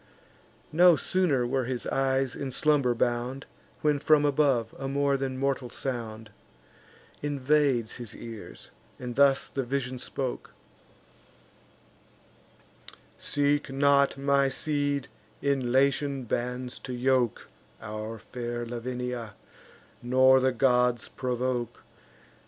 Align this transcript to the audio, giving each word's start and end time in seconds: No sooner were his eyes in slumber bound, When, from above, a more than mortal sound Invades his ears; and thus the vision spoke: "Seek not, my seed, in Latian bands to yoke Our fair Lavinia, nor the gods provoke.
No 0.71 0.95
sooner 0.95 1.45
were 1.45 1.65
his 1.65 1.85
eyes 1.85 2.33
in 2.35 2.49
slumber 2.49 2.95
bound, 2.95 3.45
When, 3.81 3.99
from 3.99 4.25
above, 4.25 4.73
a 4.79 4.87
more 4.87 5.15
than 5.15 5.37
mortal 5.37 5.69
sound 5.69 6.31
Invades 7.21 7.97
his 7.97 8.15
ears; 8.15 8.71
and 8.97 9.15
thus 9.15 9.47
the 9.47 9.61
vision 9.63 9.99
spoke: 9.99 10.55
"Seek 13.19 13.71
not, 13.71 14.17
my 14.17 14.49
seed, 14.49 15.07
in 15.39 15.71
Latian 15.71 16.23
bands 16.23 16.79
to 16.79 16.93
yoke 16.93 17.47
Our 17.79 18.17
fair 18.17 18.65
Lavinia, 18.65 19.35
nor 20.01 20.39
the 20.39 20.51
gods 20.51 21.09
provoke. 21.09 21.83